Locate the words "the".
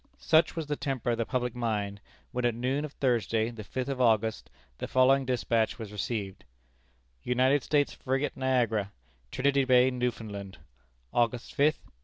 0.65-0.75, 1.19-1.27, 3.51-3.63, 4.79-4.87